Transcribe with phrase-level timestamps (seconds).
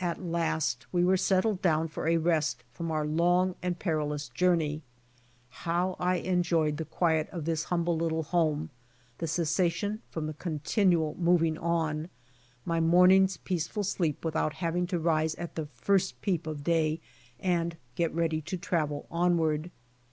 [0.00, 4.82] At last we were settled down for a rest from our long and perilous journey.
[5.48, 8.70] How I enjoyed the quiet of this humble little home,
[9.18, 12.10] the cessation from the con tinual moving on—
[12.64, 17.00] my morning's peaceful sleep with out having to arise at the first peep of day
[17.40, 19.72] and get ready to travel onward.